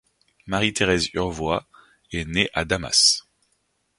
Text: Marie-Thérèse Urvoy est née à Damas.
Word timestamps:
Marie-Thérèse 0.47 1.09
Urvoy 1.13 1.59
est 2.11 2.25
née 2.25 2.49
à 2.55 2.65
Damas. 2.65 3.27